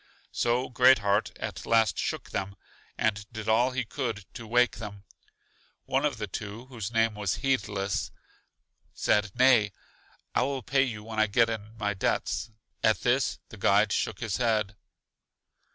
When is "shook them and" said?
1.99-3.23